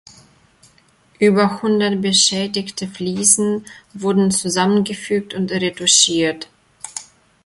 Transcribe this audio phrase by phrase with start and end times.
[1.19, 6.49] Über hundert beschädigte Fliesen wurden zusammengefügt und retuschiert.